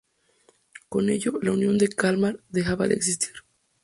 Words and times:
Con 0.89 1.11
ello, 1.11 1.37
la 1.43 1.51
Unión 1.51 1.77
de 1.77 1.87
Kalmar 1.87 2.39
dejaba 2.49 2.87
de 2.87 2.95
existir. 2.95 3.33